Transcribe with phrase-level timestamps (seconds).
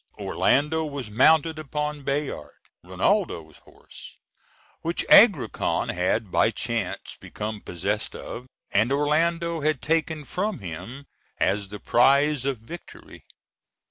[0.17, 4.17] Orlando was mounted upon Bayard, Rinaldo's horse,
[4.81, 11.05] which Agrican had by chance become possessed of, and Orlando had taken from him
[11.37, 13.25] as the prize of victory.